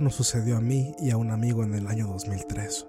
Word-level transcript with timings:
Nos 0.00 0.14
sucedió 0.14 0.58
a 0.58 0.60
mí 0.60 0.94
y 0.98 1.10
a 1.10 1.16
un 1.16 1.30
amigo 1.30 1.64
en 1.64 1.72
el 1.72 1.86
año 1.86 2.06
2003. 2.06 2.86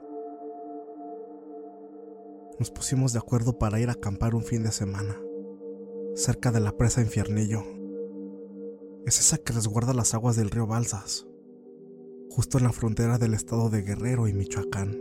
Nos 2.60 2.70
pusimos 2.70 3.14
de 3.14 3.20
acuerdo 3.20 3.58
para 3.58 3.80
ir 3.80 3.88
a 3.88 3.94
acampar 3.94 4.36
un 4.36 4.44
fin 4.44 4.62
de 4.64 4.72
semana, 4.72 5.18
cerca 6.16 6.52
de 6.52 6.60
la 6.60 6.76
presa 6.76 7.02
Infiernillo. 7.02 7.64
Es 9.06 9.20
esa 9.20 9.38
que 9.38 9.54
resguarda 9.54 9.94
las 9.94 10.14
aguas 10.14 10.36
del 10.36 10.50
río 10.50 10.68
Balsas, 10.68 11.26
justo 12.30 12.58
en 12.58 12.66
la 12.66 12.74
frontera 12.74 13.18
del 13.18 13.34
estado 13.34 13.70
de 13.70 13.84
Guerrero 13.84 14.28
y 14.28 14.34
Michoacán. 14.34 14.98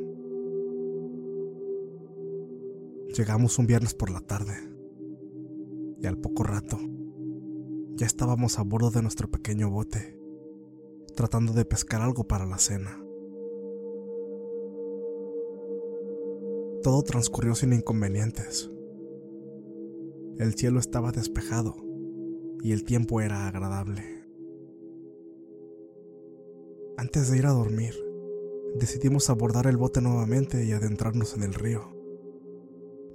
Llegamos 3.17 3.59
un 3.59 3.67
viernes 3.67 3.95
por 3.95 4.11
la 4.11 4.21
tarde, 4.21 4.55
y 6.01 6.07
al 6.07 6.19
poco 6.19 6.45
rato, 6.45 6.79
ya 7.97 8.07
estábamos 8.07 8.61
a 8.61 8.63
bordo 8.63 8.91
de 8.91 9.03
nuestro 9.03 9.29
pequeño 9.29 9.71
bote 9.71 10.16
tratando 11.17 11.55
de 11.55 11.65
pescar 11.65 12.03
algo 12.03 12.29
para 12.29 12.47
la 12.47 12.59
cena. 12.59 13.03
Todo 16.83 17.03
transcurrió 17.03 17.55
sin 17.55 17.73
inconvenientes. 17.73 18.71
El 20.39 20.55
cielo 20.55 20.79
estaba 20.79 21.11
despejado 21.11 21.75
y 22.63 22.73
el 22.73 22.85
tiempo 22.85 23.21
era 23.23 23.49
agradable. 23.49 24.05
Antes 26.99 27.31
de 27.31 27.39
ir 27.39 27.47
a 27.47 27.51
dormir, 27.51 27.95
decidimos 28.79 29.31
abordar 29.31 29.67
el 29.67 29.79
bote 29.79 30.03
nuevamente 30.03 30.65
y 30.65 30.73
adentrarnos 30.73 31.35
en 31.35 31.43
el 31.43 31.55
río, 31.55 31.97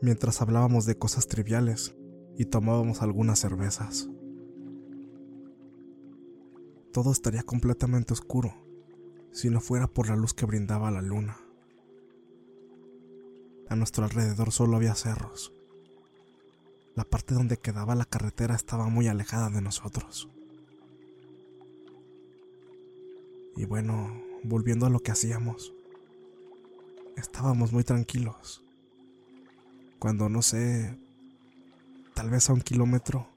mientras 0.01 0.41
hablábamos 0.41 0.85
de 0.85 0.97
cosas 0.97 1.27
triviales 1.27 1.95
y 2.35 2.45
tomábamos 2.45 3.03
algunas 3.03 3.39
cervezas 3.39 4.09
todo 6.91 7.11
estaría 7.11 7.43
completamente 7.43 8.13
oscuro 8.13 8.53
si 9.31 9.49
no 9.49 9.61
fuera 9.61 9.87
por 9.87 10.09
la 10.09 10.15
luz 10.15 10.33
que 10.33 10.45
brindaba 10.45 10.91
la 10.91 11.01
luna. 11.01 11.37
A 13.69 13.75
nuestro 13.75 14.03
alrededor 14.03 14.51
solo 14.51 14.75
había 14.75 14.95
cerros. 14.95 15.53
La 16.95 17.05
parte 17.05 17.33
donde 17.33 17.57
quedaba 17.57 17.95
la 17.95 18.03
carretera 18.03 18.55
estaba 18.55 18.87
muy 18.87 19.07
alejada 19.07 19.49
de 19.49 19.61
nosotros. 19.61 20.29
Y 23.55 23.63
bueno, 23.63 24.21
volviendo 24.43 24.85
a 24.85 24.89
lo 24.89 24.99
que 24.99 25.11
hacíamos, 25.11 25.73
estábamos 27.15 27.71
muy 27.71 27.85
tranquilos. 27.85 28.61
Cuando 29.99 30.27
no 30.27 30.41
sé, 30.41 30.97
tal 32.13 32.29
vez 32.29 32.49
a 32.49 32.53
un 32.53 32.61
kilómetro, 32.61 33.27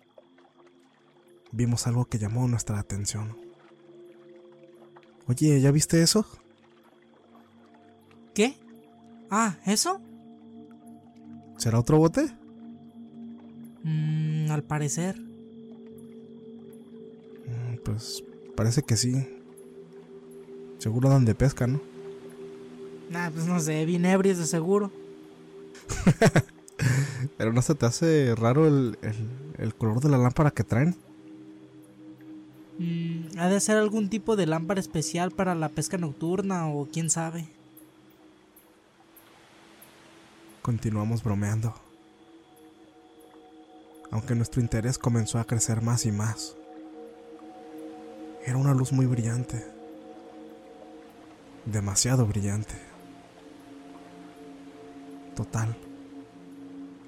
vimos 1.52 1.86
algo 1.86 2.06
que 2.06 2.18
llamó 2.18 2.48
nuestra 2.48 2.80
atención. 2.80 3.43
Oye, 5.26 5.60
¿ya 5.60 5.70
viste 5.70 6.02
eso? 6.02 6.26
¿Qué? 8.34 8.56
Ah, 9.30 9.56
¿eso? 9.64 10.00
¿Será 11.56 11.78
otro 11.78 11.98
bote? 11.98 12.26
Mm, 13.84 14.50
al 14.50 14.62
parecer. 14.64 15.18
Mm, 17.46 17.76
pues 17.84 18.22
parece 18.54 18.82
que 18.82 18.96
sí. 18.96 19.26
Seguro 20.78 21.08
dan 21.08 21.24
de 21.24 21.34
pesca, 21.34 21.66
¿no? 21.66 21.80
Nah, 23.10 23.30
pues 23.30 23.46
no 23.46 23.60
sé, 23.60 23.84
bien 23.86 24.04
ebrios 24.04 24.38
de 24.38 24.46
seguro. 24.46 24.90
Pero 27.38 27.52
no 27.52 27.62
se 27.62 27.74
te 27.74 27.86
hace 27.86 28.34
raro 28.34 28.66
el, 28.66 28.98
el 29.56 29.74
color 29.74 30.00
de 30.00 30.10
la 30.10 30.18
lámpara 30.18 30.50
que 30.50 30.64
traen. 30.64 30.96
Mm, 32.78 33.38
ha 33.38 33.48
de 33.48 33.60
ser 33.60 33.76
algún 33.76 34.08
tipo 34.08 34.36
de 34.36 34.46
lámpara 34.46 34.80
especial 34.80 35.30
para 35.30 35.54
la 35.54 35.68
pesca 35.68 35.96
nocturna 35.96 36.68
o 36.68 36.86
quién 36.86 37.10
sabe. 37.10 37.48
Continuamos 40.62 41.22
bromeando. 41.22 41.74
Aunque 44.10 44.34
nuestro 44.34 44.60
interés 44.60 44.98
comenzó 44.98 45.38
a 45.38 45.44
crecer 45.44 45.82
más 45.82 46.06
y 46.06 46.12
más. 46.12 46.56
Era 48.44 48.56
una 48.56 48.74
luz 48.74 48.92
muy 48.92 49.06
brillante. 49.06 49.64
Demasiado 51.66 52.26
brillante. 52.26 52.74
Total. 55.34 55.76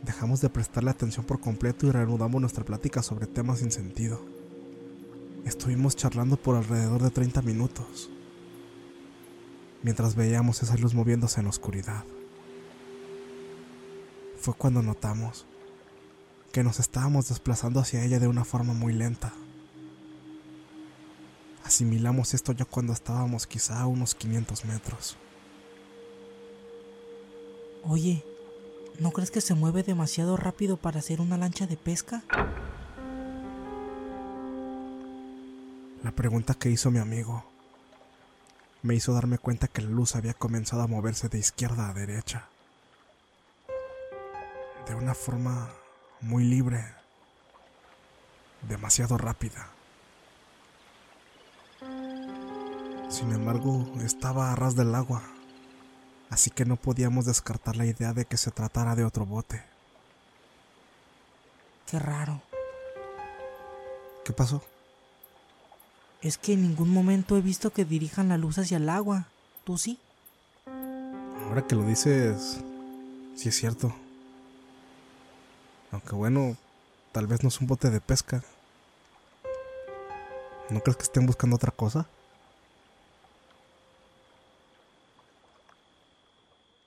Dejamos 0.03 0.41
de 0.41 0.49
prestarle 0.49 0.91
atención 0.91 1.25
por 1.27 1.41
completo 1.41 1.87
y 1.87 1.91
reanudamos 1.91 2.41
nuestra 2.41 2.65
plática 2.65 3.03
sobre 3.03 3.27
temas 3.27 3.59
sin 3.59 3.71
sentido. 3.71 4.36
Estuvimos 5.47 5.95
charlando 5.95 6.37
por 6.37 6.57
alrededor 6.57 7.01
de 7.01 7.11
30 7.11 7.41
minutos, 7.41 8.11
mientras 9.81 10.17
veíamos 10.17 10.61
esa 10.65 10.77
luz 10.77 10.93
moviéndose 10.93 11.39
en 11.39 11.45
la 11.45 11.51
oscuridad. 11.51 12.03
Fue 14.41 14.55
cuando 14.55 14.83
notamos 14.83 15.47
que 16.51 16.65
nos 16.65 16.81
estábamos 16.81 17.29
desplazando 17.29 17.79
hacia 17.79 18.03
ella 18.03 18.19
de 18.19 18.27
una 18.27 18.45
forma 18.45 18.73
muy 18.73 18.93
lenta. 18.93 19.33
Asimilamos 21.63 22.35
esto 22.35 22.51
ya 22.51 22.65
cuando 22.65 22.93
estábamos 22.93 23.47
quizá 23.47 23.81
a 23.81 23.87
unos 23.87 24.17
500 24.17 24.65
metros. 24.65 25.17
Oye, 27.85 28.25
¿no 28.99 29.13
crees 29.13 29.31
que 29.31 29.41
se 29.41 29.55
mueve 29.55 29.85
demasiado 29.85 30.37
rápido 30.37 30.77
para 30.77 30.99
hacer 30.99 31.21
una 31.21 31.39
lancha 31.39 31.69
de 31.69 31.77
pesca? 31.77 32.25
La 36.07 36.13
pregunta 36.13 36.55
que 36.55 36.71
hizo 36.71 36.93
mi 36.93 37.01
amigo 37.01 37.45
me 38.83 38.95
hizo 38.95 39.13
darme 39.13 39.39
cuenta 39.39 39.67
que 39.67 39.83
la 39.83 39.91
luz 39.91 40.15
había 40.15 40.35
comenzado 40.35 40.83
a 40.83 40.87
moverse 40.87 41.29
de 41.29 41.39
izquierda 41.39 41.89
a 41.89 41.95
derecha. 41.95 42.49
De 44.87 44.95
una 44.95 45.17
forma 45.17 45.69
muy 46.21 46.45
libre, 46.45 46.85
demasiado 48.69 49.19
rápida. 49.19 49.69
Sin 53.09 53.33
embargo, 53.33 53.93
estaba 54.05 54.53
a 54.53 54.55
ras 54.55 54.77
del 54.77 54.95
agua, 54.95 55.25
así 56.31 56.51
que 56.51 56.65
no 56.65 56.77
podíamos 56.77 57.27
descartar 57.27 57.75
la 57.75 57.85
idea 57.85 58.13
de 58.13 58.27
que 58.27 58.37
se 58.37 58.53
tratara 58.53 58.95
de 58.95 59.03
otro 59.03 59.27
bote. 59.27 59.65
Qué 61.91 61.99
raro. 61.99 62.43
¿Qué 64.25 64.33
pasó? 64.33 64.63
Es 66.23 66.39
que 66.39 66.55
en 66.55 66.63
ningún 66.63 66.91
momento 66.91 67.37
he 67.37 67.41
visto 67.41 67.73
que 67.73 67.85
dirijan 67.85 68.29
la 68.29 68.39
luz 68.39 68.59
hacia 68.59 68.79
el 68.79 68.89
agua. 68.89 69.27
¿Tú 69.65 69.79
sí? 69.79 69.99
Ahora 71.47 71.67
que 71.67 71.75
lo 71.75 71.85
dices, 71.85 72.61
sí 73.37 73.49
es 73.49 73.57
cierto. 73.57 73.95
Aunque 75.93 76.15
bueno, 76.15 76.57
tal 77.13 77.27
vez 77.27 77.43
no 77.43 77.49
es 77.49 77.61
un 77.61 77.67
bote 77.67 77.91
de 77.91 78.01
pesca. 78.01 78.43
¿No 80.71 80.81
crees 80.81 80.97
que 80.97 81.05
estén 81.05 81.27
buscando 81.27 81.57
otra 81.57 81.71
cosa? 81.71 82.07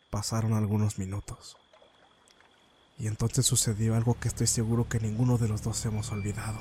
Pasaron 0.09 0.53
algunos 0.53 0.97
minutos. 0.97 1.55
Y 2.97 3.07
entonces 3.07 3.45
sucedió 3.45 3.95
algo 3.95 4.19
que 4.19 4.27
estoy 4.27 4.47
seguro 4.47 4.89
que 4.89 4.99
ninguno 4.99 5.37
de 5.37 5.47
los 5.47 5.63
dos 5.63 5.85
hemos 5.85 6.11
olvidado. 6.11 6.59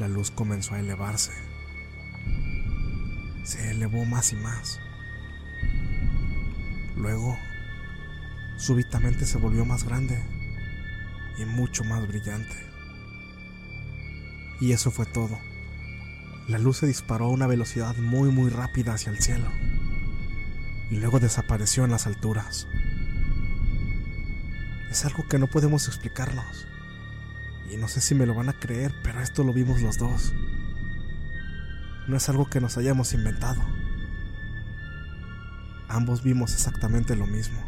La 0.00 0.08
luz 0.08 0.30
comenzó 0.30 0.74
a 0.74 0.80
elevarse. 0.80 1.30
Se 3.44 3.70
elevó 3.70 4.06
más 4.06 4.32
y 4.32 4.36
más. 4.36 4.80
Luego, 6.96 7.36
súbitamente 8.56 9.26
se 9.26 9.36
volvió 9.36 9.66
más 9.66 9.84
grande 9.84 10.18
y 11.36 11.44
mucho 11.44 11.84
más 11.84 12.08
brillante. 12.08 12.56
Y 14.58 14.72
eso 14.72 14.90
fue 14.90 15.04
todo. 15.04 15.38
La 16.48 16.58
luz 16.58 16.78
se 16.78 16.86
disparó 16.86 17.26
a 17.26 17.32
una 17.32 17.46
velocidad 17.46 17.94
muy 17.98 18.30
muy 18.30 18.48
rápida 18.48 18.94
hacia 18.94 19.12
el 19.12 19.18
cielo 19.18 19.50
y 20.90 20.96
luego 20.96 21.20
desapareció 21.20 21.84
en 21.84 21.90
las 21.90 22.06
alturas. 22.06 22.68
Es 24.90 25.04
algo 25.04 25.28
que 25.28 25.38
no 25.38 25.46
podemos 25.46 25.88
explicarnos. 25.88 26.69
Y 27.70 27.76
no 27.76 27.88
sé 27.88 28.00
si 28.00 28.14
me 28.14 28.26
lo 28.26 28.34
van 28.34 28.48
a 28.48 28.58
creer, 28.58 28.92
pero 29.02 29.20
esto 29.20 29.44
lo 29.44 29.52
vimos 29.52 29.80
los 29.80 29.96
dos. 29.96 30.32
No 32.08 32.16
es 32.16 32.28
algo 32.28 32.50
que 32.50 32.60
nos 32.60 32.76
hayamos 32.76 33.14
inventado. 33.14 33.62
Ambos 35.88 36.22
vimos 36.22 36.52
exactamente 36.52 37.14
lo 37.14 37.26
mismo. 37.26 37.60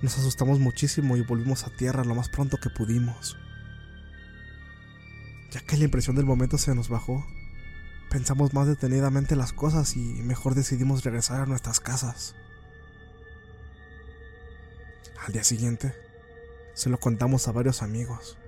Nos 0.00 0.16
asustamos 0.16 0.60
muchísimo 0.60 1.16
y 1.16 1.22
volvimos 1.22 1.64
a 1.64 1.70
tierra 1.70 2.04
lo 2.04 2.14
más 2.14 2.28
pronto 2.28 2.56
que 2.56 2.70
pudimos. 2.70 3.36
Ya 5.50 5.60
que 5.60 5.76
la 5.76 5.84
impresión 5.84 6.16
del 6.16 6.24
momento 6.24 6.56
se 6.56 6.74
nos 6.74 6.88
bajó, 6.88 7.26
pensamos 8.08 8.54
más 8.54 8.66
detenidamente 8.66 9.36
las 9.36 9.52
cosas 9.52 9.96
y 9.96 10.22
mejor 10.22 10.54
decidimos 10.54 11.04
regresar 11.04 11.40
a 11.40 11.46
nuestras 11.46 11.80
casas. 11.80 12.34
Al 15.26 15.32
día 15.32 15.44
siguiente, 15.44 16.07
se 16.78 16.90
lo 16.90 16.98
contamos 16.98 17.48
a 17.48 17.52
varios 17.52 17.82
amigos. 17.82 18.38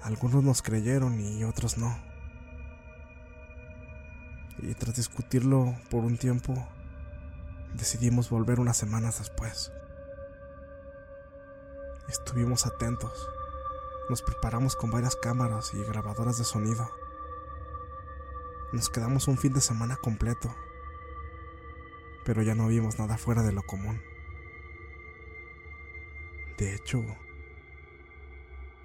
Algunos 0.00 0.44
nos 0.44 0.62
creyeron 0.62 1.18
y 1.20 1.42
otros 1.42 1.76
no. 1.76 1.92
Y 4.58 4.74
tras 4.74 4.94
discutirlo 4.94 5.74
por 5.90 6.04
un 6.04 6.16
tiempo, 6.16 6.54
decidimos 7.74 8.30
volver 8.30 8.60
unas 8.60 8.76
semanas 8.76 9.18
después. 9.18 9.72
Estuvimos 12.08 12.64
atentos. 12.64 13.28
Nos 14.08 14.22
preparamos 14.22 14.76
con 14.76 14.92
varias 14.92 15.16
cámaras 15.16 15.74
y 15.74 15.82
grabadoras 15.82 16.38
de 16.38 16.44
sonido. 16.44 16.88
Nos 18.72 18.88
quedamos 18.88 19.26
un 19.26 19.36
fin 19.36 19.52
de 19.52 19.60
semana 19.60 19.96
completo, 19.96 20.54
pero 22.24 22.42
ya 22.42 22.54
no 22.54 22.68
vimos 22.68 23.00
nada 23.00 23.18
fuera 23.18 23.42
de 23.42 23.50
lo 23.50 23.64
común. 23.64 24.00
De 26.58 26.74
hecho, 26.74 27.04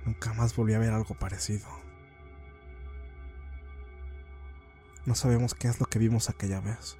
nunca 0.05 0.31
más 0.33 0.55
volví 0.55 0.75
a 0.75 0.79
ver 0.79 0.93
algo 0.93 1.15
parecido. 1.15 1.67
No 5.07 5.15
sabemos 5.15 5.55
qué 5.55 5.67
es 5.67 5.79
lo 5.79 5.87
que 5.87 5.97
vimos 5.97 6.29
aquella 6.29 6.61
vez. 6.61 6.97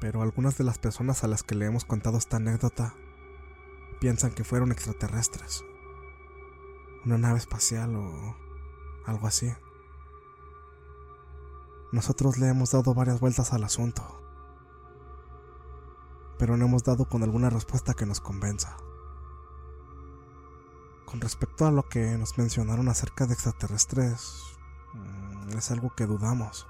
Pero 0.00 0.20
algunas 0.20 0.58
de 0.58 0.64
las 0.64 0.78
personas 0.78 1.22
a 1.22 1.28
las 1.28 1.44
que 1.44 1.54
le 1.54 1.66
hemos 1.66 1.84
contado 1.84 2.18
esta 2.18 2.38
anécdota 2.38 2.92
piensan 4.00 4.32
que 4.32 4.42
fueron 4.42 4.72
extraterrestres. 4.72 5.64
Una 7.04 7.18
nave 7.18 7.38
espacial 7.38 7.94
o 7.94 8.36
algo 9.06 9.28
así. 9.28 9.54
Nosotros 11.92 12.36
le 12.38 12.48
hemos 12.48 12.72
dado 12.72 12.94
varias 12.94 13.20
vueltas 13.20 13.52
al 13.52 13.62
asunto 13.62 14.21
pero 16.42 16.56
no 16.56 16.64
hemos 16.64 16.82
dado 16.82 17.04
con 17.04 17.22
alguna 17.22 17.50
respuesta 17.50 17.94
que 17.94 18.04
nos 18.04 18.20
convenza. 18.20 18.76
Con 21.04 21.20
respecto 21.20 21.66
a 21.66 21.70
lo 21.70 21.88
que 21.88 22.18
nos 22.18 22.36
mencionaron 22.36 22.88
acerca 22.88 23.26
de 23.26 23.34
extraterrestres, 23.34 24.42
mm, 24.92 25.50
es 25.56 25.70
algo 25.70 25.94
que 25.94 26.04
dudamos, 26.04 26.66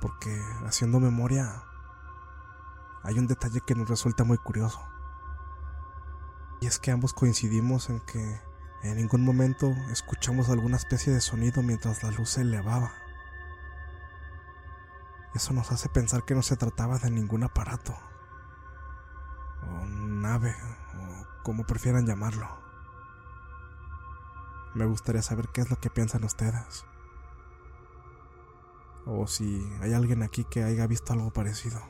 porque 0.00 0.40
haciendo 0.64 1.00
memoria, 1.00 1.64
hay 3.02 3.18
un 3.18 3.26
detalle 3.26 3.62
que 3.62 3.74
nos 3.74 3.88
resulta 3.88 4.22
muy 4.22 4.38
curioso. 4.38 4.80
Y 6.60 6.68
es 6.68 6.78
que 6.78 6.92
ambos 6.92 7.14
coincidimos 7.14 7.90
en 7.90 7.98
que 7.98 8.40
en 8.84 8.96
ningún 8.96 9.24
momento 9.24 9.72
escuchamos 9.90 10.50
alguna 10.50 10.76
especie 10.76 11.12
de 11.12 11.20
sonido 11.20 11.64
mientras 11.64 12.04
la 12.04 12.12
luz 12.12 12.30
se 12.30 12.42
elevaba. 12.42 12.92
Eso 15.34 15.52
nos 15.52 15.72
hace 15.72 15.88
pensar 15.88 16.22
que 16.24 16.36
no 16.36 16.42
se 16.42 16.56
trataba 16.56 16.98
de 16.98 17.10
ningún 17.10 17.42
aparato 17.42 17.98
nave, 20.22 20.54
o 20.94 21.42
como 21.42 21.64
prefieran 21.64 22.06
llamarlo. 22.06 22.48
Me 24.74 24.86
gustaría 24.86 25.20
saber 25.22 25.48
qué 25.48 25.60
es 25.60 25.70
lo 25.70 25.76
que 25.76 25.90
piensan 25.90 26.24
ustedes. 26.24 26.86
O 29.04 29.26
si 29.26 29.68
hay 29.80 29.92
alguien 29.92 30.22
aquí 30.22 30.44
que 30.44 30.62
haya 30.62 30.86
visto 30.86 31.12
algo 31.12 31.30
parecido. 31.32 31.80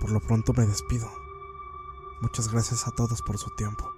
Por 0.00 0.10
lo 0.10 0.20
pronto 0.20 0.52
me 0.54 0.66
despido. 0.66 1.08
Muchas 2.20 2.50
gracias 2.50 2.88
a 2.88 2.90
todos 2.92 3.22
por 3.22 3.38
su 3.38 3.50
tiempo. 3.54 3.97